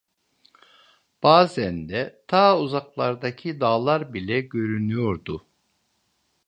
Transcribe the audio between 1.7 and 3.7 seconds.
de ta uzaklardaki